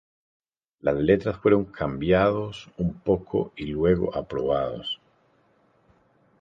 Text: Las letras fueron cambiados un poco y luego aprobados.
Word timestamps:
Las 0.79 0.95
letras 0.95 1.37
fueron 1.37 1.65
cambiados 1.65 2.71
un 2.79 2.95
poco 3.01 3.53
y 3.55 3.65
luego 3.67 4.15
aprobados. 4.17 4.99